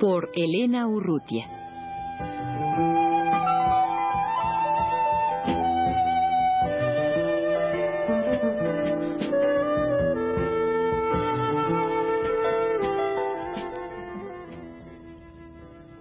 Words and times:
Por 0.00 0.30
Elena 0.32 0.88
Urrutia. 0.88 1.46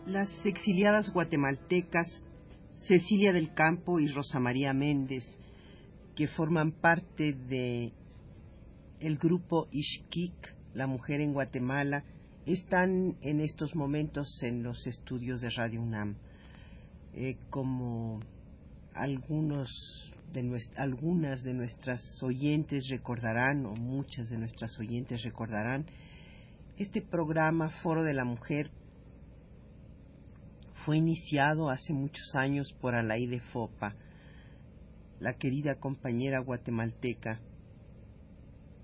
Las 0.06 0.30
exiliadas 0.46 1.12
guatemaltecas 1.12 2.24
Cecilia 2.78 3.34
del 3.34 3.54
Campo 3.54 4.00
y 4.00 4.08
Rosa 4.08 4.40
María 4.40 4.72
Méndez, 4.72 5.26
que 6.16 6.30
forman 6.30 6.72
parte 6.72 7.34
de 7.34 7.92
el 9.02 9.18
grupo 9.18 9.68
Ishkik, 9.74 10.56
la 10.74 10.88
mujer 10.88 11.20
en 11.20 11.34
Guatemala, 11.34 12.06
están 12.46 13.18
en 13.22 13.42
estos 13.42 13.76
momentos 13.76 14.28
en 14.44 14.64
los 14.64 14.86
estudios 14.88 15.42
de 15.42 15.50
Radio 15.50 15.82
UNAM. 15.82 16.16
Eh, 17.14 17.38
como 17.50 18.22
algunos 18.94 19.70
de 20.34 20.60
algunas 20.78 21.42
de 21.44 21.54
nuestras 21.54 22.02
oyentes 22.22 22.88
recordarán, 22.90 23.66
o 23.66 23.74
muchas 23.74 24.30
de 24.30 24.38
nuestras 24.38 24.78
oyentes 24.80 25.24
recordarán, 25.24 25.86
este 26.78 27.02
programa 27.02 27.70
Foro 27.82 28.04
de 28.04 28.14
la 28.14 28.26
Mujer 28.26 28.70
fue 30.86 30.98
iniciado 30.98 31.70
hace 31.70 31.94
muchos 31.94 32.36
años 32.36 32.72
por 32.80 32.96
Alaide 32.96 33.40
Fopa, 33.52 33.96
la 35.20 35.34
querida 35.34 35.76
compañera 35.76 36.40
guatemalteca 36.40 37.40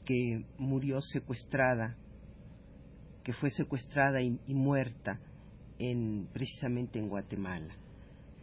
que 0.03 0.45
murió 0.58 1.00
secuestrada, 1.02 1.95
que 3.26 3.34
fue 3.34 3.50
secuestrada 3.50 4.22
y, 4.22 4.40
muerta 4.54 5.20
en, 5.80 6.28
precisamente 6.31 7.00
en 7.00 7.09
Guatemala. 7.09 7.76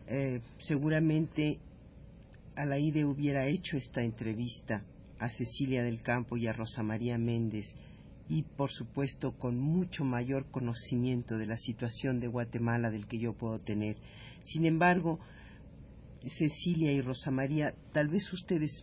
Eh, 0.08 0.40
seguramente 0.58 1.60
Alaide 2.56 3.04
hubiera 3.04 3.46
hecho 3.46 3.76
esta 3.76 4.02
entrevista 4.02 4.82
a 5.20 5.28
Cecilia 5.30 5.84
del 5.84 6.02
Campo 6.02 6.36
y 6.36 6.48
a 6.48 6.52
Rosa 6.52 6.82
María 6.82 7.16
Méndez 7.16 7.64
y 8.28 8.42
por 8.42 8.70
supuesto 8.72 9.38
con 9.38 9.56
mucho 9.56 10.04
mayor 10.04 10.50
conocimiento 10.50 11.38
de 11.38 11.46
la 11.46 11.56
situación 11.56 12.18
de 12.18 12.26
Guatemala 12.26 12.90
del 12.90 13.06
que 13.06 13.20
yo 13.20 13.34
puedo 13.34 13.60
tener. 13.60 13.96
Sin 14.44 14.66
embargo, 14.66 15.20
Cecilia 16.38 16.92
y 16.92 17.00
Rosa 17.00 17.30
María, 17.30 17.72
tal 17.92 18.08
vez 18.08 18.32
ustedes 18.32 18.82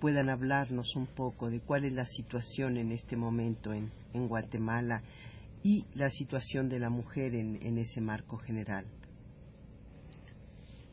puedan 0.00 0.28
hablarnos 0.28 0.94
un 0.96 1.06
poco 1.06 1.50
de 1.50 1.60
cuál 1.60 1.84
es 1.84 1.92
la 1.92 2.04
situación 2.04 2.76
en 2.76 2.92
este 2.92 3.16
momento 3.16 3.72
en, 3.72 3.90
Guatemala 4.28 5.02
y 5.66 5.84
la 5.94 6.10
situación 6.10 6.68
de 6.68 6.78
la 6.78 6.90
mujer 6.90 7.34
en, 7.34 7.56
en 7.60 7.78
ese 7.78 8.00
marco 8.00 8.36
general. 8.36 8.86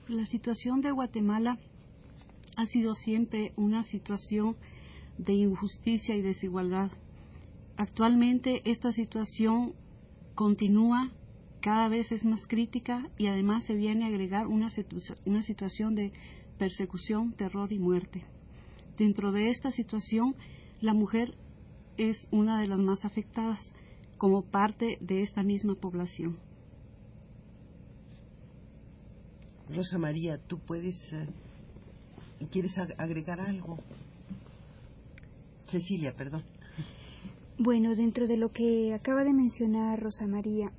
La 0.08 0.26
situación 0.26 0.82
de 0.82 0.92
Guatemala 0.92 1.60
ha 2.56 2.66
sido 2.66 2.95
siempre 2.95 3.54
una 3.56 3.83
situación 3.83 4.56
de 5.17 5.33
injusticia 5.33 6.16
y 6.16 6.22
desigualdad 6.22 6.92
Actualmente 7.76 8.62
esta 8.66 8.92
situación 8.92 9.73
continúa, 10.36 11.12
cada 11.60 11.88
vez 11.88 12.12
es 12.12 12.23
más 12.23 12.45
crítica 12.48 13.10
y 13.17 13.28
además 13.28 13.66
se 13.66 13.73
viene 13.73 14.06
a 14.06 14.08
agregar 14.10 14.48
una, 14.48 14.70
una 15.26 15.42
situación 15.42 15.95
de 15.95 16.12
persecución, 16.60 17.33
terror 17.33 17.73
y 17.73 17.80
muerte. 17.80 18.26
Dentro 18.98 19.32
de 19.32 19.50
esta 19.50 19.72
situación, 19.72 20.36
la 20.82 20.94
mujer 20.94 21.33
es 21.98 22.28
una 22.32 22.60
de 22.60 22.67
las 22.67 22.78
más 22.78 23.04
afectadas 23.06 23.60
como 24.23 24.42
parte 24.42 24.98
de 25.02 25.22
esta 25.22 25.44
misma 25.44 25.76
población. 25.76 26.38
Rosa 29.67 29.98
María, 29.98 30.38
¿tú 30.48 30.60
puedes, 30.60 30.95
eh, 31.11 31.28
quieres 32.50 32.78
agregar 32.78 33.42
algo? 33.42 33.80
Cecilia, 35.66 36.14
perdón. 36.16 36.42
Bueno, 37.58 37.98
dentro 37.98 38.26
de 38.26 38.38
lo 38.38 38.54
que 38.54 38.94
acaba 38.94 39.26
de 39.26 39.33
mencionar 39.33 40.02
Rosa 40.02 40.26
María, 40.26 40.72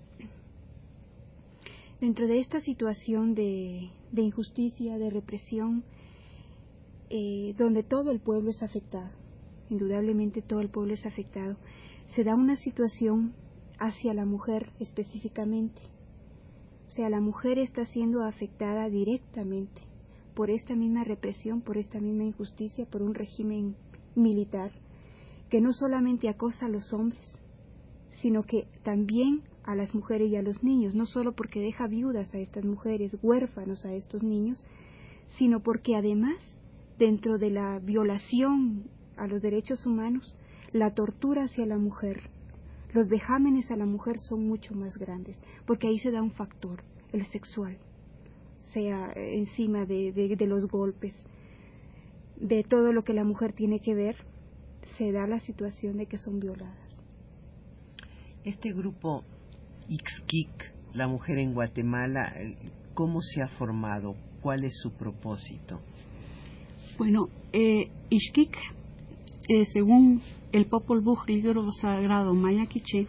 dentro 2.00 2.26
de 2.26 2.38
esta 2.38 2.60
situación 2.60 3.34
de, 3.34 3.90
injusticia, 4.16 4.96
de 4.96 5.10
represión, 5.10 5.84
eh, 7.10 7.54
donde 7.58 7.82
todo 7.82 8.10
el 8.10 8.20
pueblo 8.20 8.48
es 8.48 8.62
afectado, 8.62 9.10
indudablemente 9.68 10.40
todo 10.40 10.62
el 10.62 10.70
pueblo 10.70 10.94
es 10.94 11.04
afectado, 11.04 11.58
se 12.14 12.22
da 12.22 12.34
una 12.34 12.56
situación 12.56 13.34
hacia 13.78 14.14
la 14.14 14.24
mujer 14.24 14.70
específicamente. 14.78 15.80
O 16.86 16.90
sea, 16.90 17.10
la 17.10 17.20
mujer 17.20 17.58
está 17.58 17.84
siendo 17.86 18.22
afectada 18.22 18.88
directamente 18.88 19.82
por 20.34 20.50
esta 20.50 20.76
misma 20.76 21.02
represión, 21.02 21.60
por 21.60 21.76
esta 21.76 21.98
misma 22.00 22.24
injusticia, 22.24 22.86
por 22.86 23.02
un 23.02 23.14
régimen 23.14 23.74
militar 24.14 24.70
que 25.50 25.60
no 25.60 25.72
solamente 25.72 26.28
acosa 26.28 26.66
a 26.66 26.68
los 26.68 26.92
hombres, 26.92 27.38
sino 28.10 28.44
que 28.44 28.68
también 28.82 29.42
a 29.64 29.74
las 29.74 29.94
mujeres 29.94 30.30
y 30.30 30.36
a 30.36 30.42
los 30.42 30.62
niños, 30.62 30.94
no 30.94 31.06
solo 31.06 31.32
porque 31.32 31.60
deja 31.60 31.86
viudas 31.88 32.32
a 32.34 32.38
estas 32.38 32.64
mujeres, 32.64 33.16
huérfanos 33.22 33.84
a 33.84 33.92
estos 33.92 34.22
niños, 34.22 34.64
sino 35.36 35.60
porque 35.60 35.96
además, 35.96 36.36
dentro 36.98 37.38
de 37.38 37.50
la 37.50 37.80
violación 37.80 38.84
a 39.16 39.26
los 39.26 39.42
derechos 39.42 39.84
humanos, 39.86 40.34
la 40.74 40.92
tortura 40.92 41.44
hacia 41.44 41.64
la 41.66 41.78
mujer, 41.78 42.28
los 42.92 43.08
vejámenes 43.08 43.70
a 43.70 43.76
la 43.76 43.86
mujer 43.86 44.18
son 44.18 44.48
mucho 44.48 44.74
más 44.74 44.98
grandes, 44.98 45.38
porque 45.66 45.86
ahí 45.86 46.00
se 46.00 46.10
da 46.10 46.20
un 46.20 46.32
factor, 46.32 46.82
el 47.12 47.24
sexual, 47.26 47.78
sea 48.72 49.12
encima 49.14 49.86
de, 49.86 50.10
de 50.12 50.46
los 50.46 50.68
golpes, 50.68 51.14
de 52.40 52.64
todo 52.64 52.92
lo 52.92 53.04
que 53.04 53.12
la 53.12 53.22
mujer 53.22 53.52
tiene 53.52 53.78
que 53.78 53.94
ver 53.94 54.16
se 54.98 55.12
da 55.12 55.28
la 55.28 55.38
situación 55.38 55.96
de 55.96 56.06
que 56.06 56.18
son 56.18 56.40
violadas. 56.40 57.00
Este 58.44 58.72
grupo 58.72 59.22
Ixquic, 59.88 60.74
la 60.92 61.06
mujer 61.06 61.38
en 61.38 61.54
Guatemala, 61.54 62.32
¿cómo 62.94 63.20
se 63.20 63.42
ha 63.42 63.48
formado? 63.48 64.16
¿Cuál 64.42 64.64
es 64.64 64.76
su 64.82 64.90
propósito? 64.90 65.80
Bueno, 66.98 67.28
eh, 67.52 67.90
Ixquic, 68.10 68.56
eh, 69.48 69.64
según 69.72 70.20
el 70.54 70.66
Popol 70.66 71.00
Vuh, 71.00 71.18
libro 71.26 71.70
sagrado 71.72 72.32
maya 72.32 72.66
quiché, 72.66 73.08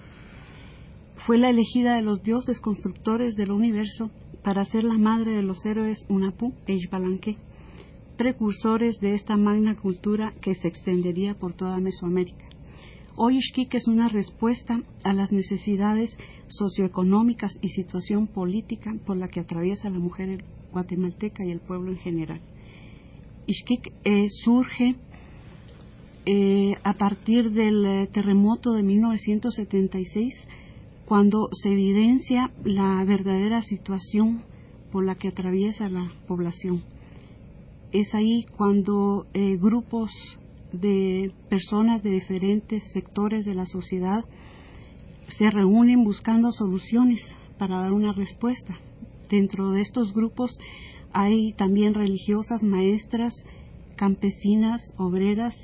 fue 1.25 1.37
la 1.37 1.51
elegida 1.51 1.95
de 1.95 2.01
los 2.01 2.23
dioses 2.23 2.59
constructores 2.59 3.35
del 3.35 3.51
universo 3.51 4.09
para 4.43 4.65
ser 4.65 4.83
la 4.83 4.97
madre 4.97 5.35
de 5.35 5.43
los 5.43 5.63
héroes 5.65 6.05
Unapu 6.09 6.53
e 6.67 6.73
Ixbalanque 6.73 7.37
precursores 8.17 8.99
de 8.99 9.13
esta 9.13 9.35
magna 9.35 9.75
cultura 9.75 10.33
que 10.41 10.55
se 10.55 10.67
extendería 10.67 11.35
por 11.35 11.53
toda 11.53 11.79
Mesoamérica. 11.79 12.45
Hoy 13.17 13.37
Ixquique 13.37 13.77
es 13.77 13.87
una 13.87 14.07
respuesta 14.09 14.81
a 15.03 15.13
las 15.13 15.31
necesidades 15.31 16.17
socioeconómicas 16.47 17.57
y 17.61 17.69
situación 17.69 18.27
política 18.27 18.93
por 19.05 19.17
la 19.17 19.27
que 19.27 19.41
atraviesa 19.41 19.89
la 19.89 19.99
mujer 19.99 20.43
guatemalteca 20.71 21.45
y 21.45 21.51
el 21.51 21.59
pueblo 21.59 21.91
en 21.91 21.97
general. 21.97 22.41
Ixquique 23.47 23.91
eh, 24.03 24.27
surge 24.43 24.95
eh, 26.25 26.73
a 26.83 26.93
partir 26.93 27.51
del 27.51 27.85
eh, 27.85 28.07
terremoto 28.07 28.73
de 28.73 28.83
1976, 28.83 30.33
cuando 31.05 31.49
se 31.51 31.69
evidencia 31.71 32.51
la 32.63 33.03
verdadera 33.03 33.61
situación 33.61 34.43
por 34.91 35.05
la 35.05 35.15
que 35.15 35.27
atraviesa 35.27 35.89
la 35.89 36.11
población 36.27 36.83
es 37.99 38.13
ahí 38.13 38.45
cuando 38.57 39.25
eh, 39.33 39.57
grupos 39.57 40.11
de 40.73 41.31
personas 41.49 42.03
de 42.03 42.11
diferentes 42.11 42.83
sectores 42.91 43.45
de 43.45 43.55
la 43.55 43.65
sociedad 43.65 44.25
se 45.27 45.49
reúnen 45.49 46.03
buscando 46.03 46.51
soluciones 46.51 47.21
para 47.57 47.79
dar 47.79 47.93
una 47.93 48.11
respuesta. 48.11 48.77
Dentro 49.29 49.71
de 49.71 49.81
estos 49.81 50.13
grupos 50.13 50.57
hay 51.13 51.53
también 51.53 51.93
religiosas, 51.93 52.63
maestras, 52.63 53.33
campesinas, 53.95 54.81
obreras, 54.97 55.55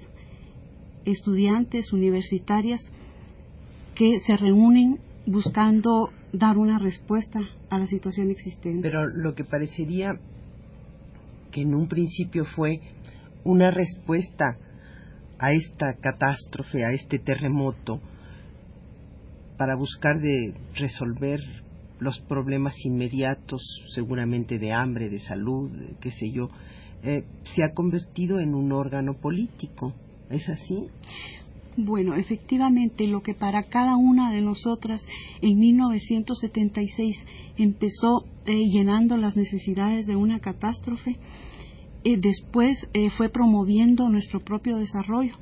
estudiantes, 1.05 1.93
universitarias, 1.93 2.81
que 3.95 4.19
se 4.19 4.37
reúnen 4.37 4.99
buscando 5.25 6.09
dar 6.33 6.57
una 6.57 6.79
respuesta 6.79 7.39
a 7.69 7.77
la 7.77 7.85
situación 7.85 8.31
existente. 8.31 8.81
Pero 8.81 9.07
lo 9.07 9.35
que 9.35 9.43
parecería 9.43 10.13
que 11.51 11.61
en 11.61 11.75
un 11.75 11.87
principio 11.87 12.45
fue 12.45 12.79
una 13.43 13.71
respuesta 13.71 14.57
a 15.37 15.53
esta 15.53 15.95
catástrofe, 15.99 16.85
a 16.85 16.93
este 16.93 17.19
terremoto, 17.19 17.99
para 19.57 19.75
buscar 19.75 20.19
de 20.19 20.53
resolver 20.75 21.39
los 21.99 22.19
problemas 22.21 22.73
inmediatos, 22.83 23.61
seguramente 23.93 24.57
de 24.57 24.71
hambre, 24.71 25.09
de 25.09 25.19
salud, 25.19 25.69
qué 25.99 26.09
sé 26.09 26.31
yo, 26.31 26.49
eh, 27.03 27.23
se 27.43 27.63
ha 27.63 27.73
convertido 27.73 28.39
en 28.39 28.55
un 28.55 28.71
órgano 28.71 29.13
político. 29.13 29.93
¿Es 30.31 30.47
así? 30.49 30.87
Bueno, 31.77 32.15
efectivamente, 32.15 33.07
lo 33.07 33.21
que 33.21 33.33
para 33.33 33.63
cada 33.63 33.95
una 33.95 34.31
de 34.31 34.41
nosotras 34.41 35.05
en 35.41 35.57
1976 35.57 37.15
empezó 37.57 38.25
eh, 38.45 38.67
llenando 38.67 39.17
las 39.17 39.35
necesidades 39.35 40.05
de 40.05 40.15
una 40.15 40.39
catástrofe, 40.39 41.17
eh, 42.03 42.17
después 42.17 42.77
fue 43.15 43.29
promoviendo 43.29 44.09
nuestro 44.09 44.43
propio 44.43 44.77
desarrollo. 44.77 45.35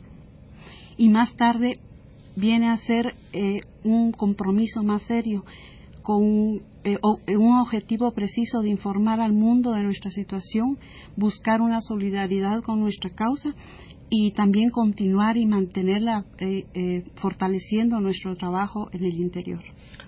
Y 0.97 1.09
más 1.09 1.33
tarde 1.35 1.79
viene 2.35 2.69
a 2.69 2.77
ser 2.77 3.15
eh, 3.33 3.61
un 3.83 4.11
compromiso 4.11 4.83
más 4.83 5.03
serio 5.03 5.43
con 6.01 6.61
eh, 6.83 6.97
eh, 7.27 7.37
un 7.37 7.59
objetivo 7.59 8.11
preciso 8.11 8.61
de 8.61 8.69
informar 8.69 9.19
al 9.19 9.33
mundo 9.33 9.73
de 9.73 9.83
nuestra 9.83 10.09
situación, 10.11 10.77
buscar 11.15 11.61
una 11.61 11.81
solidaridad 11.81 12.63
con 12.63 12.79
nuestra 12.79 13.09
causa 13.11 13.53
y 14.09 14.31
también 14.31 14.69
continuar 14.69 15.37
y 15.37 15.45
mantenerla 15.45 16.25
fortaleciendo 17.15 17.99
nuestro 17.99 18.35
trabajo 18.35 18.89
en 18.91 19.05
el 19.05 19.19
interior. 19.19 19.61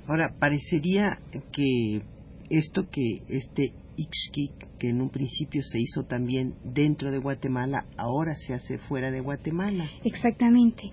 Ahora, 0.08 0.34
parecería 0.40 1.20
que 1.52 2.02
esto 2.50 2.90
que 2.90 3.22
este 3.30 3.74
Ixquic, 3.98 4.78
que 4.80 4.90
en 4.90 5.02
un 5.02 5.10
principio 5.10 5.62
se 5.64 5.80
hizo 5.80 6.04
también 6.04 6.56
dentro 6.64 7.12
de 7.12 7.20
Guatemala, 7.20 7.86
ahora 7.98 8.36
se 8.36 8.54
hace 8.54 8.78
fuera 8.78 9.12
de 9.12 9.20
Guatemala. 9.20 9.86
Exactamente 10.04 10.92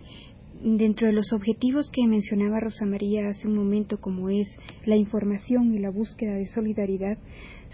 dentro 0.63 1.07
de 1.07 1.13
los 1.13 1.33
objetivos 1.33 1.91
que 1.91 2.07
mencionaba 2.07 2.61
Rosa 2.61 2.85
María 2.85 3.29
hace 3.29 3.47
un 3.47 3.55
momento, 3.55 4.01
como 4.01 4.29
es 4.29 4.49
la 4.87 4.97
información 4.97 5.75
y 5.75 5.79
la 5.79 5.91
búsqueda 5.91 6.35
de 6.35 6.47
solidaridad, 6.47 7.19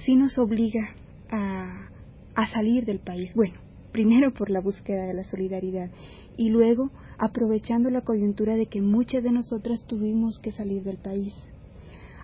sí 0.04 0.14
nos 0.16 0.38
obliga 0.38 0.94
a, 1.30 1.88
a 2.34 2.46
salir 2.46 2.84
del 2.84 2.98
país. 2.98 3.32
Bueno, 3.34 3.54
primero 3.94 4.35
por 4.35 4.50
la 4.50 4.61
búsqueda 4.61 5.06
de 5.06 5.14
la 5.14 5.23
solidaridad 5.23 5.88
y 6.37 6.49
luego 6.49 6.91
aprovechando 7.17 7.91
la 7.91 8.00
coyuntura 8.00 8.56
de 8.56 8.67
que 8.67 8.82
muchas 8.82 9.23
de 9.23 9.31
nosotras 9.31 9.85
tuvimos 9.87 10.41
que 10.43 10.50
salir 10.50 10.82
del 10.82 10.96
país. 10.96 11.32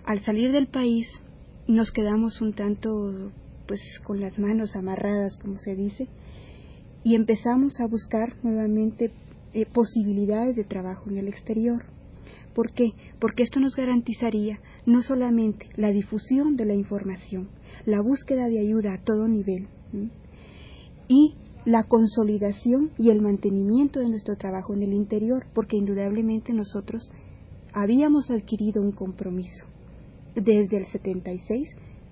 Al 0.03 0.19
salir 0.19 0.51
del 0.51 0.67
país 0.67 1.07
nos 1.69 1.91
quedamos 1.91 2.41
un 2.41 2.51
tanto 2.51 3.31
pues 3.67 3.79
con 4.03 4.19
las 4.19 4.37
manos 4.37 4.75
amarradas, 4.75 5.37
como 5.37 5.59
se 5.59 5.75
dice, 5.75 6.09
y 7.05 7.15
empezamos 7.15 7.79
a 7.79 7.87
buscar 7.87 8.35
nuevamente 8.43 9.13
eh, 9.53 9.65
posibilidades 9.65 10.57
de 10.57 10.65
trabajo 10.65 11.09
en 11.09 11.19
el 11.19 11.29
exterior. 11.29 11.85
¿Por 12.53 12.73
qué? 12.73 12.91
Porque 13.21 13.43
esto 13.43 13.61
nos 13.61 13.77
garantizaría 13.77 14.59
no 14.85 15.01
solamente 15.03 15.69
la 15.77 15.91
difusión 15.91 16.57
de 16.57 16.65
la 16.65 16.73
información, 16.73 17.47
la 17.85 18.01
búsqueda 18.01 18.49
de 18.49 18.59
ayuda 18.59 18.95
a 18.95 19.03
todo 19.05 19.29
nivel 19.29 19.69
y 21.07 21.35
la 21.65 21.83
consolidación 21.83 22.91
y 22.97 23.09
el 23.09 23.21
mantenimiento 23.21 23.99
de 23.99 24.09
nuestro 24.09 24.35
trabajo 24.35 24.73
en 24.73 24.83
el 24.83 24.93
interior, 24.93 25.45
porque 25.53 25.77
indudablemente 25.77 26.53
nosotros 26.53 27.11
habíamos 27.73 28.31
adquirido 28.31 28.81
un 28.81 28.91
compromiso. 28.91 29.65
Desde 30.35 30.77
el 30.77 30.85
76 30.85 31.69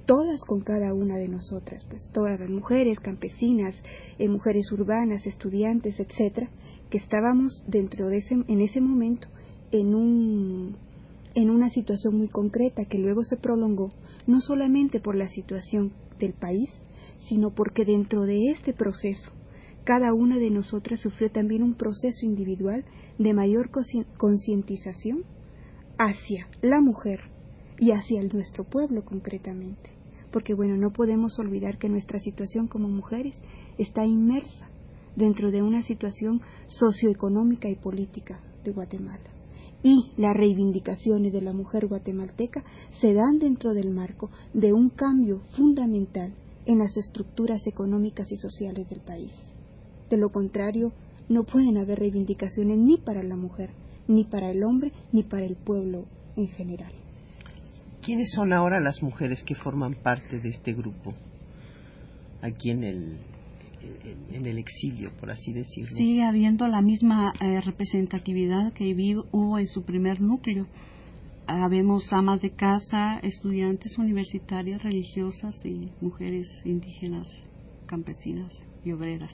todas 0.10 0.42
con 0.44 0.62
cada 0.62 0.92
una 0.92 1.18
de 1.18 1.28
nosotras, 1.28 1.86
pues 1.88 2.10
todas 2.12 2.40
las 2.40 2.50
mujeres, 2.50 3.00
campesinas, 3.00 3.76
eh, 4.18 4.28
mujeres 4.28 4.72
urbanas, 4.72 5.28
estudiantes, 5.28 6.00
etcétera, 6.00 6.50
que 6.90 6.98
estábamos 6.98 7.64
dentro 7.68 8.08
de 8.08 8.18
ese, 8.18 8.34
en 8.34 8.62
ese 8.62 8.82
momento 8.82 9.28
en 9.72 9.94
un 9.94 10.76
en 11.36 11.52
una 11.52 11.70
situación 11.70 12.18
muy 12.18 12.28
concreta 12.28 12.86
que 12.86 12.98
luego 12.98 13.24
se 13.24 13.38
prolongó 13.38 13.92
no 14.26 14.42
solamente 14.42 15.00
por 15.00 15.16
la 15.16 15.30
situación 15.30 15.94
del 16.18 16.34
país, 16.34 16.70
sino 17.28 17.52
porque 17.52 17.86
dentro 17.86 18.24
de 18.26 18.50
este 18.50 18.74
proceso 18.74 19.32
cada 19.90 20.14
una 20.14 20.38
de 20.38 20.52
nosotras 20.52 21.00
sufrió 21.00 21.32
también 21.32 21.64
un 21.64 21.74
proceso 21.74 22.24
individual 22.24 22.86
de 23.18 23.34
mayor 23.34 23.72
concientización 24.20 25.24
hacia 25.98 26.48
la 26.62 26.80
mujer 26.80 27.22
y 27.80 27.90
hacia 27.90 28.22
nuestro 28.22 28.66
pueblo 28.66 29.04
concretamente 29.04 29.90
porque 30.32 30.54
bueno, 30.54 30.78
no 30.78 30.92
podemos 30.92 31.40
olvidar 31.40 31.80
que 31.80 31.90
nuestra 31.90 32.20
situación 32.20 32.68
como 32.68 32.88
mujeres 32.88 33.42
está 33.80 34.06
inmersa 34.06 34.70
dentro 35.16 35.50
de 35.50 35.64
una 35.64 35.82
situación 35.82 36.40
socioeconómica 36.68 37.68
y 37.68 37.76
política 37.76 38.40
de 38.64 38.72
Guatemala. 38.72 39.28
Y 39.82 40.12
las 40.18 40.38
reivindicaciones 40.38 41.34
de 41.34 41.42
la 41.42 41.52
mujer 41.52 41.88
guatemalteca 41.88 42.64
se 43.02 43.16
dan 43.16 43.40
dentro 43.40 43.74
del 43.74 43.90
marco 43.90 44.30
de 44.54 44.72
un 44.72 44.90
cambio 44.90 45.42
fundamental 45.58 46.32
en 46.68 46.78
las 46.78 46.96
estructuras 46.96 47.66
económicas 47.66 48.32
y 48.32 48.36
sociales 48.36 48.88
del 48.88 49.00
país. 49.00 49.34
De 50.10 50.18
lo 50.18 50.32
contrario, 50.32 50.92
no 51.30 51.44
pueden 51.44 51.78
haber 51.78 52.00
reivindicaciones 52.00 52.78
ni 52.78 52.98
para 52.98 53.24
la 53.24 53.36
mujer, 53.36 53.70
ni 54.08 54.24
para 54.24 54.50
el 54.50 54.64
hombre, 54.64 54.92
ni 55.12 55.24
para 55.24 55.46
el 55.46 55.56
pueblo 55.56 56.06
en 56.36 56.48
general. 56.48 56.92
¿Quiénes 58.02 58.32
son 58.34 58.54
ahora 58.54 58.80
las 58.80 59.04
mujeres 59.04 59.44
que 59.44 59.56
forman 59.56 59.94
parte 59.94 60.40
de 60.40 60.50
este 60.50 60.74
grupo? 60.74 61.14
Aquí 62.42 62.72
en 62.72 62.84
el, 62.84 63.18
en 64.32 64.46
el 64.46 64.58
exilio, 64.58 65.12
por 65.20 65.30
así 65.30 65.54
decirlo. 65.54 65.98
Sigue 65.98 66.24
habiendo 66.24 66.68
la 66.68 66.82
misma 66.82 67.34
eh, 67.40 67.62
representatividad 67.62 68.74
que 68.74 68.96
hubo 69.32 69.60
en 69.60 69.68
su 69.68 69.84
primer 69.84 70.22
núcleo. 70.22 70.66
Habemos 71.46 72.12
amas 72.14 72.42
de 72.42 72.52
casa, 72.52 73.20
estudiantes 73.20 73.98
universitarias, 73.98 74.82
religiosas 74.82 75.56
y 75.66 75.92
mujeres 76.02 76.48
indígenas, 76.64 77.28
campesinas 77.88 78.52
y 78.84 78.92
obreras. 78.92 79.32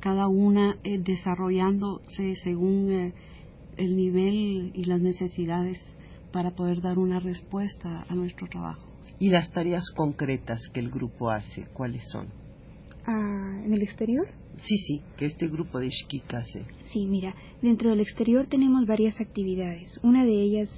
Cada 0.00 0.28
una 0.28 0.76
eh, 0.84 0.98
desarrollándose 0.98 2.36
según 2.42 2.90
eh, 2.90 3.14
el 3.76 3.96
nivel 3.96 4.72
y 4.74 4.84
las 4.84 5.00
necesidades 5.00 5.80
para 6.32 6.50
poder 6.52 6.80
dar 6.80 6.98
una 6.98 7.20
respuesta 7.20 8.04
a 8.08 8.14
nuestro 8.14 8.46
trabajo. 8.48 8.86
¿Y 9.18 9.30
las 9.30 9.50
tareas 9.50 9.84
concretas 9.96 10.60
que 10.72 10.80
el 10.80 10.90
grupo 10.90 11.30
hace, 11.30 11.66
cuáles 11.72 12.02
son? 12.10 12.28
Ah, 13.06 13.62
¿En 13.64 13.72
el 13.72 13.82
exterior? 13.82 14.26
Sí, 14.58 14.76
sí, 14.78 15.02
que 15.16 15.26
este 15.26 15.46
grupo 15.48 15.78
de 15.78 15.86
Ishkik 15.86 16.34
hace. 16.34 16.64
Sí, 16.92 17.06
mira, 17.06 17.34
dentro 17.62 17.90
del 17.90 18.00
exterior 18.00 18.46
tenemos 18.48 18.86
varias 18.86 19.20
actividades. 19.20 19.98
Una 20.02 20.24
de 20.24 20.42
ellas 20.42 20.68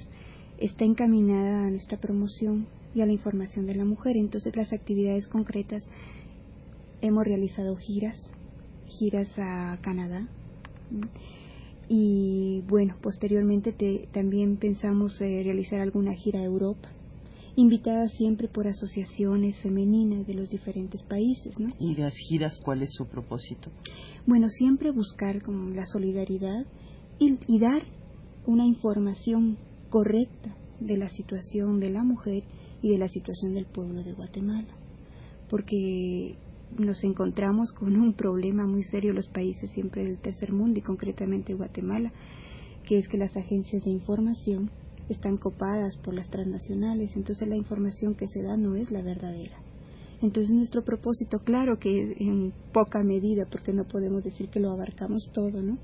está 0.57 0.85
encaminada 0.85 1.67
a 1.67 1.71
nuestra 1.71 1.97
promoción 1.97 2.67
y 2.93 3.01
a 3.01 3.05
la 3.05 3.13
información 3.13 3.65
de 3.65 3.75
la 3.75 3.85
mujer. 3.85 4.17
Entonces, 4.17 4.55
las 4.55 4.73
actividades 4.73 5.27
concretas 5.27 5.83
hemos 7.01 7.23
realizado 7.25 7.75
giras, 7.77 8.31
giras 8.89 9.29
a 9.37 9.77
Canadá. 9.81 10.27
Y 11.87 12.61
bueno, 12.67 12.95
posteriormente 13.01 13.73
también 14.11 14.57
pensamos 14.57 15.19
eh, 15.21 15.41
realizar 15.43 15.79
alguna 15.81 16.13
gira 16.13 16.39
a 16.39 16.43
Europa, 16.43 16.89
invitada 17.55 18.07
siempre 18.09 18.47
por 18.47 18.67
asociaciones 18.67 19.59
femeninas 19.59 20.27
de 20.27 20.35
los 20.35 20.49
diferentes 20.49 21.01
países. 21.03 21.59
¿no? 21.59 21.69
¿Y 21.79 21.95
las 21.95 22.15
giras 22.15 22.59
cuál 22.63 22.83
es 22.83 22.91
su 22.93 23.07
propósito? 23.07 23.71
Bueno, 24.27 24.49
siempre 24.49 24.91
buscar 24.91 25.41
como 25.41 25.69
la 25.71 25.85
solidaridad 25.85 26.65
y, 27.17 27.39
y 27.47 27.59
dar 27.59 27.81
una 28.45 28.65
información 28.65 29.57
correcta 29.89 30.55
de 30.79 30.97
la 30.97 31.09
situación 31.09 31.79
de 31.79 31.89
la 31.89 32.03
mujer 32.03 32.43
y 32.81 32.91
de 32.91 32.97
la 32.97 33.07
situación 33.07 33.53
del 33.53 33.65
pueblo 33.65 34.03
de 34.03 34.13
Guatemala. 34.13 34.73
Porque 35.49 36.35
nos 36.77 37.03
encontramos 37.03 37.71
con 37.71 37.95
un 37.95 38.13
problema 38.13 38.65
muy 38.65 38.83
serio 38.83 39.13
los 39.13 39.27
países 39.27 39.71
siempre 39.71 40.03
del 40.03 40.19
tercer 40.19 40.53
mundo 40.53 40.79
y 40.79 40.83
concretamente 40.83 41.53
Guatemala, 41.53 42.11
que 42.85 42.99
es 42.99 43.07
que 43.07 43.17
las 43.17 43.35
agencias 43.35 43.83
de 43.83 43.91
información 43.91 44.69
están 45.09 45.37
copadas 45.37 45.97
por 45.97 46.13
las 46.13 46.29
transnacionales, 46.29 47.15
entonces 47.15 47.47
la 47.47 47.55
información 47.55 48.15
que 48.15 48.27
se 48.27 48.43
da 48.43 48.57
no 48.57 48.75
es 48.75 48.91
la 48.91 49.01
verdadera. 49.01 49.57
Entonces 50.21 50.51
nuestro 50.53 50.83
propósito, 50.83 51.39
claro 51.39 51.79
que 51.79 51.89
en 52.19 52.53
poca 52.73 53.03
medida, 53.03 53.45
porque 53.49 53.73
no 53.73 53.85
podemos 53.85 54.23
decir 54.23 54.49
que 54.49 54.59
lo 54.59 54.71
abarcamos 54.71 55.29
todo, 55.33 55.61
¿no? 55.61 55.77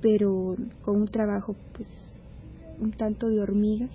Pero 0.00 0.56
con 0.82 1.02
un 1.02 1.06
trabajo, 1.06 1.54
pues, 1.74 1.88
un 2.80 2.92
tanto 2.92 3.28
de 3.28 3.40
hormigas, 3.40 3.90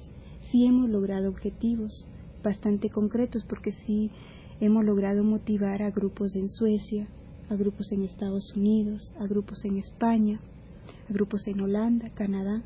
sí 0.52 0.66
hemos 0.66 0.90
logrado 0.90 1.30
objetivos 1.30 2.06
bastante 2.44 2.90
concretos, 2.90 3.44
porque 3.48 3.72
sí 3.72 4.12
Hemos 4.60 4.86
logrado 4.86 5.24
motivar 5.24 5.82
a 5.82 5.92
grupos 5.92 6.36
en 6.36 6.48
Suecia, 6.48 7.08
a 7.50 7.56
grupos 7.56 7.92
en 7.92 8.04
Estados 8.04 8.54
Unidos, 8.56 9.12
a 9.20 9.28
grupos 9.28 9.64
en 9.66 9.78
España, 9.78 10.40
a 11.10 11.14
grupos 11.14 11.48
en 11.48 11.62
Holanda, 11.62 12.10
Canadá, 12.16 12.64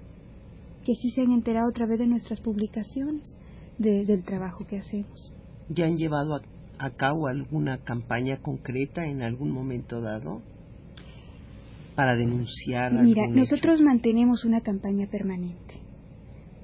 que 0.86 0.96
sí 0.96 1.12
se 1.12 1.22
han 1.22 1.32
enterado 1.32 1.70
a 1.70 1.74
través 1.74 2.00
de 2.00 2.08
nuestras 2.08 2.39
publicaciones 2.39 3.36
del 3.77 4.24
trabajo 4.24 4.65
que 4.67 4.77
hacemos. 4.77 5.32
¿Ya 5.70 5.86
han 5.86 5.98
llevado 5.98 6.36
a, 6.36 6.41
a 6.79 6.91
cabo 6.91 7.27
alguna 7.27 7.79
campaña 7.79 8.38
concreta 8.38 9.06
en 9.06 9.22
algún 9.22 9.51
momento 9.51 10.01
dado? 10.01 10.41
para 11.98 12.15
denunciar. 12.15 12.94
Mira, 12.94 13.27
nosotros 13.27 13.82
mantenemos 13.82 14.46
una 14.46 14.62
campaña 14.62 15.08
permanente, 15.08 15.82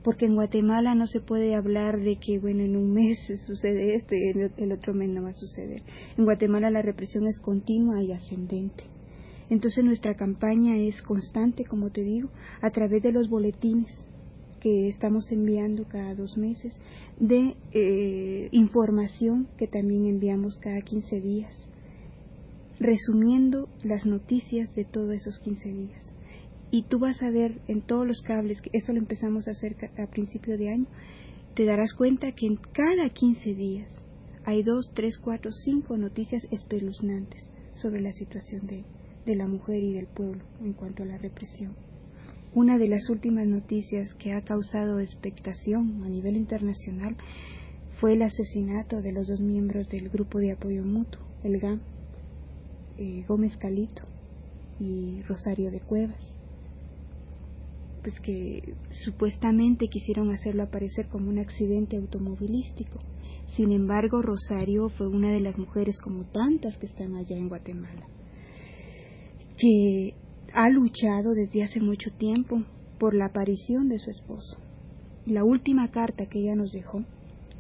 porque 0.04 0.26
en 0.26 0.36
Guatemala 0.36 0.96
no 0.96 1.08
se 1.08 1.20
puede 1.20 1.56
hablar 1.56 2.00
de 2.00 2.18
que, 2.18 2.40
bueno, 2.40 2.64
en 2.64 2.76
un 2.76 2.94
mes 2.94 3.18
sucede 3.48 3.96
esto 3.96 4.16
y 4.16 4.30
en 4.30 4.52
el 4.58 4.72
otro 4.72 4.94
mes 4.94 5.10
no 5.10 5.24
va 5.24 5.30
a 5.30 5.34
suceder. 5.34 5.82
En 6.18 6.26
Guatemala 6.26 6.70
la 6.70 6.82
represión 6.82 7.28
es 7.28 7.40
continua 7.40 8.02
y 8.04 8.12
ascendente. 8.12 8.84
Entonces 9.50 9.84
nuestra 9.84 10.16
campaña 10.16 10.78
es 10.78 11.02
constante, 11.02 11.66
como 11.66 11.92
te 11.92 12.02
digo, 12.02 12.30
a 12.62 12.72
través 12.72 13.04
de 13.04 13.12
los 13.12 13.30
boletines 13.30 13.92
que 14.62 14.88
estamos 14.88 15.30
enviando 15.32 15.84
cada 15.90 16.16
dos 16.16 16.38
meses, 16.38 16.80
de 17.20 17.58
eh, 17.74 18.48
información 18.52 19.50
que 19.58 19.68
también 19.68 20.06
enviamos 20.06 20.58
cada 20.58 20.80
15 20.82 21.20
días 21.20 21.70
resumiendo 22.80 23.70
las 23.84 24.06
noticias 24.06 24.74
de 24.76 24.86
todos 24.86 25.14
esos 25.14 25.40
15 25.40 25.70
días. 25.70 26.13
Y 26.74 26.82
tú 26.82 26.98
vas 26.98 27.22
a 27.22 27.30
ver 27.30 27.62
en 27.68 27.84
todos 27.84 28.08
los 28.08 28.24
cables, 28.24 28.60
que 28.60 28.72
eso 28.74 28.94
lo 28.94 28.98
empezamos 28.98 29.48
a 29.48 29.52
hacer 29.52 29.76
a 29.96 30.08
principio 30.08 30.58
de 30.58 30.72
año, 30.72 30.88
te 31.54 31.66
darás 31.66 31.94
cuenta 31.94 32.32
que 32.32 32.48
en 32.48 32.56
cada 32.56 33.10
15 33.10 33.54
días 33.54 33.92
hay 34.44 34.64
dos, 34.64 34.90
tres, 34.96 35.20
cuatro, 35.20 35.52
cinco 35.52 35.98
noticias 35.98 36.48
espeluznantes 36.50 37.48
sobre 37.76 38.02
la 38.02 38.12
situación 38.12 38.66
de, 38.66 38.86
de 39.24 39.36
la 39.36 39.48
mujer 39.48 39.84
y 39.84 39.94
del 39.94 40.08
pueblo 40.08 40.44
en 40.64 40.74
cuanto 40.74 41.04
a 41.04 41.06
la 41.06 41.20
represión. 41.20 41.76
Una 42.56 42.80
de 42.80 42.88
las 42.88 43.08
últimas 43.08 43.46
noticias 43.46 44.12
que 44.16 44.34
ha 44.34 44.42
causado 44.42 45.00
expectación 45.00 46.02
a 46.04 46.10
nivel 46.10 46.36
internacional 46.36 47.16
fue 48.00 48.14
el 48.14 48.24
asesinato 48.24 49.04
de 49.04 49.12
los 49.12 49.28
dos 49.28 49.42
miembros 49.42 49.88
del 49.90 50.10
Grupo 50.10 50.40
de 50.40 50.54
Apoyo 50.54 50.84
Mutuo, 50.84 51.22
el 51.44 51.60
GAM, 51.60 51.82
eh, 52.98 53.26
Gómez 53.28 53.58
Calito 53.58 54.06
y 54.80 55.22
Rosario 55.28 55.70
de 55.70 55.80
Cuevas, 55.80 56.33
pues 58.04 58.20
que 58.20 58.76
supuestamente 59.06 59.88
quisieron 59.88 60.30
hacerlo 60.32 60.64
aparecer 60.64 61.08
como 61.08 61.30
un 61.30 61.40
accidente 61.40 61.96
automovilístico. 61.96 63.00
Sin 63.56 63.72
embargo, 63.72 64.22
Rosario 64.22 64.90
fue 64.90 65.08
una 65.08 65.32
de 65.32 65.40
las 65.40 65.58
mujeres 65.58 65.98
como 66.00 66.26
tantas 66.26 66.78
que 66.78 66.86
están 66.86 67.16
allá 67.16 67.38
en 67.38 67.48
Guatemala, 67.48 68.06
que 69.58 70.16
ha 70.54 70.70
luchado 70.70 71.34
desde 71.34 71.64
hace 71.64 71.80
mucho 71.80 72.12
tiempo 72.18 72.64
por 73.00 73.16
la 73.16 73.28
aparición 73.28 73.88
de 73.88 74.00
su 74.00 74.12
esposo. 74.12 74.60
La 75.26 75.44
última 75.46 75.90
carta 75.90 76.26
que 76.26 76.40
ella 76.40 76.56
nos 76.56 76.72
dejó 76.72 77.04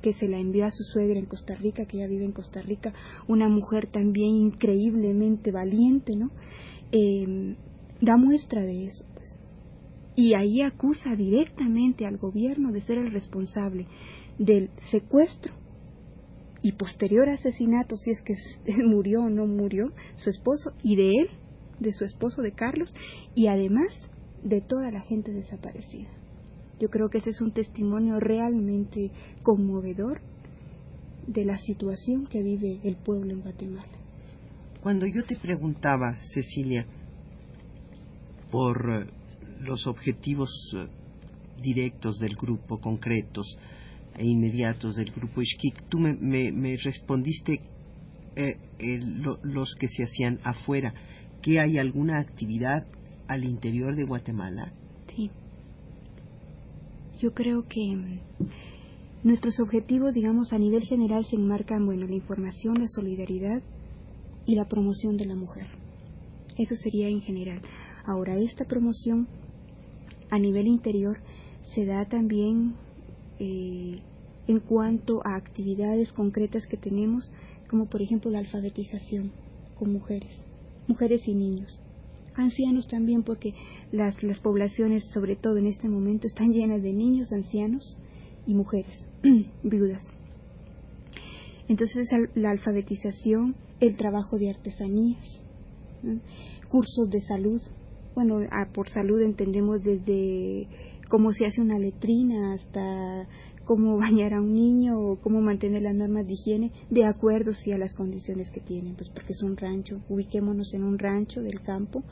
que 0.01 0.13
se 0.13 0.27
la 0.27 0.37
envió 0.37 0.65
a 0.65 0.71
su 0.71 0.83
suegra 0.83 1.17
en 1.17 1.25
Costa 1.25 1.55
Rica, 1.55 1.85
que 1.85 1.97
ella 1.97 2.07
vive 2.07 2.25
en 2.25 2.33
Costa 2.33 2.61
Rica, 2.61 2.93
una 3.27 3.47
mujer 3.47 3.87
también 3.87 4.35
increíblemente 4.35 5.49
valiente, 5.51 6.17
¿no? 6.17 6.29
Eh, 6.91 7.55
da 8.01 8.17
muestra 8.17 8.63
de 8.63 8.87
eso. 8.87 9.05
Y 10.15 10.35
ahí 10.35 10.61
acusa 10.61 11.15
directamente 11.15 12.05
al 12.05 12.17
gobierno 12.17 12.71
de 12.71 12.81
ser 12.81 12.97
el 12.99 13.11
responsable 13.11 13.87
del 14.37 14.69
secuestro 14.91 15.53
y 16.61 16.73
posterior 16.73 17.29
asesinato, 17.29 17.97
si 17.97 18.11
es 18.11 18.21
que 18.21 18.35
murió 18.85 19.23
o 19.23 19.29
no 19.29 19.47
murió, 19.47 19.91
su 20.15 20.29
esposo, 20.29 20.73
y 20.81 20.95
de 20.95 21.09
él, 21.09 21.29
de 21.79 21.91
su 21.91 22.05
esposo 22.05 22.41
de 22.41 22.53
Carlos, 22.53 22.93
y 23.35 23.47
además 23.47 24.09
de 24.43 24.61
toda 24.61 24.91
la 24.91 25.01
gente 25.01 25.31
desaparecida. 25.31 26.09
Yo 26.79 26.89
creo 26.89 27.09
que 27.09 27.19
ese 27.19 27.31
es 27.31 27.41
un 27.41 27.51
testimonio 27.51 28.19
realmente 28.19 29.11
conmovedor 29.43 30.21
de 31.27 31.45
la 31.45 31.57
situación 31.57 32.27
que 32.27 32.41
vive 32.41 32.79
el 32.83 32.95
pueblo 32.97 33.31
en 33.31 33.41
Guatemala. 33.41 33.87
Cuando 34.81 35.05
yo 35.05 35.23
te 35.23 35.37
preguntaba, 35.37 36.17
Cecilia, 36.33 36.85
por 38.51 38.89
eh, 38.89 39.22
los 39.63 39.87
objetivos 39.87 40.49
eh, 40.75 40.87
directos 41.61 42.19
del 42.19 42.35
grupo, 42.35 42.79
concretos 42.79 43.57
e 44.15 44.25
inmediatos 44.25 44.95
del 44.95 45.11
grupo 45.11 45.41
Ishkik, 45.41 45.89
tú 45.89 45.99
me, 45.99 46.77
respondiste 46.77 47.61
eh, 48.35 48.57
los 49.43 49.73
que 49.75 49.87
se 49.87 50.03
hacían 50.03 50.39
afuera, 50.43 50.93
que 51.41 51.59
hay 51.59 51.77
alguna 51.77 52.19
actividad 52.19 52.85
al 53.27 53.43
interior 53.43 53.95
de 53.95 54.03
Guatemala. 54.03 54.71
Sí 55.15 55.31
yo 57.23 57.33
creo 57.33 57.65
que 57.69 57.79
mm, 57.79 58.19
nuestros 59.23 59.57
objetivos, 59.61 60.13
digamos, 60.13 60.51
a 60.51 60.59
nivel 60.59 60.83
general 60.83 61.25
se 61.25 61.37
enmarcan, 61.37 61.85
bueno, 61.85 62.05
la 62.05 62.15
información, 62.15 62.75
la 62.79 62.89
solidaridad 62.89 63.61
y 64.45 64.55
la 64.55 64.67
promoción 64.67 65.15
de 65.15 65.25
la 65.25 65.35
mujer. 65.35 65.67
Eso 66.57 66.75
sería 66.75 67.07
en 67.07 67.21
general. 67.21 67.61
Ahora, 68.05 68.35
esta 68.35 68.65
promoción 68.65 69.29
a 70.33 70.39
nivel 70.39 70.65
interior 70.65 71.19
se 71.75 71.85
da 71.85 72.05
también 72.05 72.73
eh, 73.37 73.99
en 74.47 74.59
cuanto 74.59 75.21
a 75.23 75.35
actividades 75.35 76.11
concretas 76.11 76.65
que 76.65 76.75
tenemos, 76.75 77.31
como 77.69 77.85
por 77.85 78.01
ejemplo 78.01 78.31
la 78.31 78.39
alfabetización 78.39 79.31
con 79.77 79.93
mujeres, 79.93 80.35
mujeres 80.87 81.27
y 81.27 81.35
niños 81.35 81.79
ancianos 82.35 82.87
también, 82.87 83.21
porque 83.21 83.53
las, 83.91 84.23
las 84.23 84.39
poblaciones, 84.39 85.03
sobre 85.13 85.35
todo 85.35 85.57
en 85.57 85.67
este 85.67 85.87
momento, 85.87 86.25
están 86.25 86.51
llenas 86.51 86.81
de 86.81 86.91
niños, 86.91 87.31
ancianos 87.31 87.95
y 88.47 88.55
mujeres, 88.55 89.05
viudas. 89.63 90.03
Entonces 91.67 92.09
la 92.33 92.49
alfabetización, 92.49 93.55
el 93.79 93.97
trabajo 93.97 94.39
de 94.39 94.49
artesanías, 94.49 95.43
cursos 96.69 97.11
de 97.11 97.21
salud. 97.21 97.61
Bueno, 98.15 98.41
por 98.73 98.89
salud 98.89 99.21
entendemos 99.21 99.81
desde 99.83 100.67
cómo 101.09 101.31
se 101.31 101.45
hace 101.45 101.61
una 101.61 101.79
letrina 101.79 102.53
hasta 102.53 103.27
cómo 103.65 103.97
bañar 103.99 104.33
a 104.33 104.41
un 104.41 104.53
niño 104.53 104.99
o 104.99 105.19
cómo 105.19 105.41
mantener 105.41 105.81
las 105.81 105.95
normas 105.95 106.27
de 106.27 106.33
higiene 106.33 106.71
de 106.89 107.05
acuerdo 107.05 107.53
sí 107.53 107.71
a 107.71 107.77
las 107.77 107.93
condiciones 107.93 108.51
que 108.51 108.61
tienen, 108.61 108.95
pues 108.95 109.09
porque 109.09 109.33
es 109.33 109.41
un 109.41 109.57
rancho, 109.57 110.01
ubiquémonos 110.09 110.73
en 110.73 110.83
un 110.83 110.99
rancho 110.99 111.41
del 111.41 111.61
campo 111.61 112.03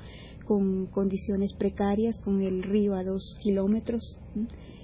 con 0.46 0.88
condiciones 0.88 1.54
precarias, 1.54 2.20
con 2.20 2.42
el 2.42 2.64
río 2.64 2.96
a 2.96 3.04
dos 3.04 3.38
kilómetros. 3.42 4.18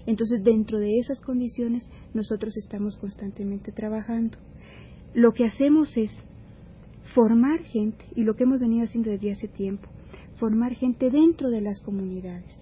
Entonces, 0.05 0.43
dentro 0.43 0.79
de 0.79 0.99
esas 0.99 1.19
condiciones, 1.19 1.89
nosotros 2.13 2.55
estamos 2.55 2.95
constantemente 2.95 3.71
trabajando. 3.73 4.37
Lo 5.13 5.33
que 5.33 5.45
hacemos 5.45 5.97
es 5.97 6.11
formar 7.13 7.59
gente, 7.63 8.05
y 8.15 8.23
lo 8.23 8.35
que 8.35 8.43
hemos 8.43 8.59
venido 8.59 8.85
haciendo 8.85 9.09
desde 9.09 9.31
hace 9.31 9.47
tiempo, 9.47 9.89
formar 10.37 10.73
gente 10.73 11.09
dentro 11.09 11.49
de 11.49 11.61
las 11.61 11.81
comunidades 11.81 12.55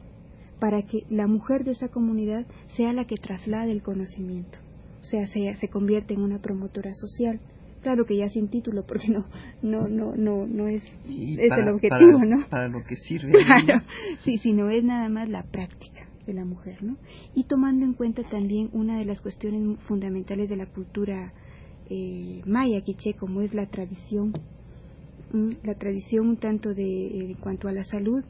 para 0.60 0.82
que 0.84 1.04
la 1.10 1.28
mujer 1.28 1.64
de 1.64 1.72
esa 1.72 1.90
comunidad 1.90 2.46
sea 2.76 2.94
la 2.94 3.06
que 3.06 3.18
traslade 3.18 3.72
el 3.72 3.84
conocimiento, 3.84 4.58
o 5.02 5.04
sea, 5.04 5.28
se, 5.28 5.54
se 5.56 5.70
convierte 5.70 6.14
en 6.14 6.22
una 6.22 6.40
promotora 6.40 6.94
social. 6.94 7.40
Claro 7.82 8.06
que 8.08 8.18
ya 8.18 8.30
sin 8.30 8.48
título, 8.48 8.84
porque 8.88 9.10
no, 9.10 9.26
no, 9.62 9.88
no, 9.88 10.16
no, 10.16 10.48
no 10.48 10.68
es, 10.68 10.82
es 11.08 11.52
el 11.52 11.70
objetivo, 11.70 12.26
¿no? 12.26 12.48
Para 12.50 12.68
lo 12.68 12.82
que 12.84 12.96
sirve. 12.96 13.32
Claro, 13.32 13.84
sí, 14.22 14.40
sino 14.40 14.72
es 14.72 14.84
nada 14.84 15.08
más 15.08 15.30
la 15.30 15.44
práctica 15.44 16.08
de 16.26 16.34
la 16.34 16.46
mujer, 16.46 16.82
¿no? 16.82 16.98
Y 17.36 17.44
tomando 17.44 17.86
en 17.86 17.94
cuenta 17.94 18.24
también 18.24 18.70
una 18.74 18.98
de 18.98 19.06
las 19.06 19.22
cuestiones 19.22 19.78
fundamentales 19.82 20.50
de 20.50 20.56
la 20.56 20.66
cultura 20.66 21.32
eh, 21.90 22.42
maya 22.48 22.82
quiché, 22.82 23.14
como 23.14 23.42
es 23.42 23.54
la 23.54 23.68
tradición, 23.68 24.34
la 25.64 25.76
tradición 25.76 26.38
tanto 26.38 26.74
de 26.74 26.84
eh, 26.84 27.26
en 27.32 27.36
cuanto 27.36 27.68
a 27.68 27.72
la 27.72 27.84
salud 27.84 28.24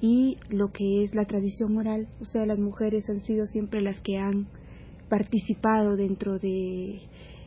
y 0.00 0.38
lo 0.48 0.70
que 0.70 1.04
es 1.04 1.14
la 1.14 1.24
tradición 1.24 1.76
oral, 1.78 2.08
o 2.20 2.24
sea, 2.24 2.44
las 2.46 2.58
mujeres 2.58 3.08
han 3.08 3.20
sido 3.20 3.46
siempre 3.46 3.80
las 3.80 4.00
que 4.00 4.18
han 4.18 4.48
participado 5.08 5.96
dentro 5.96 6.38
de, 6.38 7.00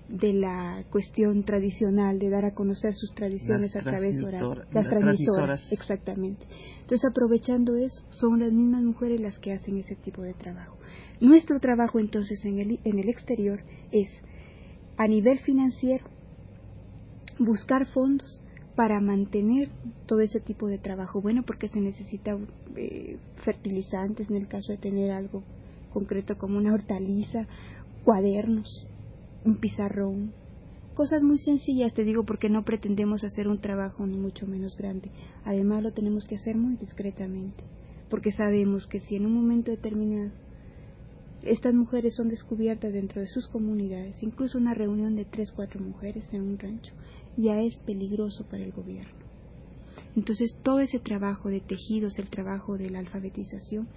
de 0.10 0.34
la 0.34 0.84
cuestión 0.90 1.44
tradicional 1.44 2.18
de 2.18 2.30
dar 2.30 2.46
a 2.46 2.54
conocer 2.54 2.96
sus 2.96 3.14
tradiciones 3.14 3.76
a 3.76 3.82
través 3.82 4.22
oral, 4.24 4.66
las 4.72 4.90
transmisoras, 4.90 5.72
exactamente. 5.72 6.46
Entonces, 6.82 7.10
aprovechando 7.10 7.76
eso, 7.76 8.04
son 8.10 8.40
las 8.40 8.52
mismas 8.52 8.84
mujeres 8.84 9.20
las 9.20 9.38
que 9.40 9.54
hacen 9.54 9.78
ese 9.78 9.96
tipo 9.96 10.22
de 10.22 10.34
trabajo. 10.34 10.78
Nuestro 11.20 11.60
trabajo 11.60 12.00
entonces 12.00 12.44
en 12.46 12.60
el, 12.60 12.80
en 12.84 13.00
el 13.00 13.10
exterior 13.10 13.62
es 13.92 14.10
a 14.98 15.08
nivel 15.08 15.40
financiero 15.40 16.06
buscar 17.40 17.86
fondos 17.88 18.42
para 18.78 19.02
mantener 19.02 19.72
todo 20.06 20.20
ese 20.20 20.40
tipo 20.40 20.68
de 20.68 20.78
trabajo. 20.78 21.20
Bueno, 21.20 21.42
porque 21.42 21.68
se 21.68 21.82
necesita 21.82 22.38
eh, 22.76 23.18
fertilizantes 23.44 24.30
en 24.30 24.36
el 24.36 24.48
caso 24.48 24.72
de 24.72 24.78
tener 24.78 25.10
algo 25.10 25.42
concreto 25.92 26.38
como 26.38 26.60
una 26.60 26.76
hortaliza, 26.76 27.48
cuadernos, 28.04 28.86
un 29.44 29.56
pizarrón, 29.60 30.32
cosas 30.94 31.24
muy 31.24 31.40
sencillas, 31.40 31.96
te 31.96 32.04
digo, 32.04 32.24
porque 32.24 32.50
no 32.50 32.64
pretendemos 32.64 33.24
hacer 33.24 33.48
un 33.48 33.62
trabajo 33.62 34.06
ni 34.06 34.16
mucho 34.16 34.46
menos 34.46 34.78
grande. 34.78 35.10
Además 35.44 35.82
lo 35.82 35.92
tenemos 35.92 36.28
que 36.28 36.36
hacer 36.36 36.56
muy 36.56 36.76
discretamente, 36.76 37.64
porque 38.12 38.32
sabemos 38.32 38.86
que 38.86 39.00
si 39.00 39.16
en 39.16 39.26
un 39.26 39.34
momento 39.34 39.72
determinado 39.72 40.30
estas 41.48 41.74
mujeres 41.74 42.16
son 42.16 42.30
descubiertas 42.30 42.94
dentro 42.94 43.22
de 43.22 43.28
sus 43.28 43.48
comunidades, 43.48 44.22
incluso 44.22 44.58
una 44.58 44.74
reunión 44.74 45.16
de 45.16 45.26
tres, 45.26 45.52
cuatro 45.52 45.80
mujeres 45.80 46.26
en 46.34 46.42
un 46.42 46.60
rancho, 46.60 46.94
ya 47.38 47.60
es 47.62 47.80
peligroso 47.80 48.46
para 48.46 48.64
el 48.64 48.72
gobierno. 48.72 49.26
Entonces 50.16 50.58
todo 50.64 50.80
ese 50.80 51.00
trabajo 51.00 51.50
de 51.50 51.62
tejidos, 51.62 52.18
el 52.20 52.30
trabajo 52.30 52.78
de 52.78 52.90
la 52.90 53.00
alfabetización, 53.00 53.88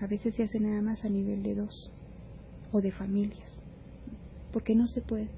a 0.00 0.06
veces 0.06 0.34
se 0.34 0.44
hace 0.44 0.60
nada 0.60 0.82
más 0.82 1.04
a 1.04 1.08
nivel 1.08 1.42
de 1.42 1.54
dos 1.54 1.90
o 2.72 2.80
de 2.80 2.92
familias, 2.92 3.50
porque 4.52 4.74
no 4.74 4.86
se 4.86 5.00
puede, 5.00 5.28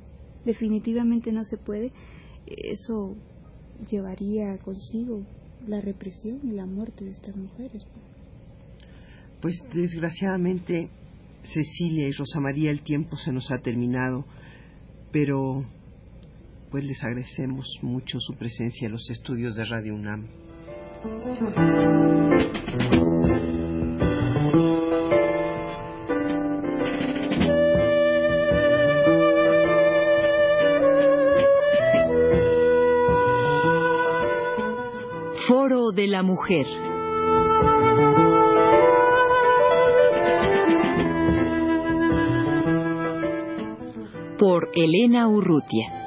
definitivamente 0.44 1.32
no 1.32 1.44
se 1.44 1.56
puede, 1.56 1.92
eso 2.46 3.16
llevaría 3.90 4.58
consigo 4.58 5.22
la 5.66 5.80
represión 5.80 6.40
y 6.44 6.52
la 6.52 6.66
muerte 6.66 7.04
de 7.04 7.10
estas 7.10 7.36
mujeres. 7.36 7.84
Pues 9.40 9.56
desgraciadamente, 9.74 10.88
Cecilia 11.44 12.08
y 12.08 12.12
Rosa 12.12 12.40
María, 12.40 12.70
el 12.70 12.82
tiempo 12.82 13.16
se 13.16 13.32
nos 13.32 13.50
ha 13.50 13.58
terminado, 13.58 14.24
pero 15.12 15.64
pues 16.70 16.84
les 16.84 17.02
agradecemos 17.04 17.66
mucho 17.82 18.18
su 18.18 18.34
presencia 18.34 18.86
en 18.86 18.92
los 18.92 19.08
estudios 19.10 19.54
de 19.54 19.64
Radio 19.64 19.94
UNAM. 19.94 20.26
Foro 35.46 35.92
de 35.92 36.06
la 36.06 36.22
Mujer. 36.22 36.66
Por 44.44 44.68
Elena 44.74 45.26
Urrutia. 45.26 46.03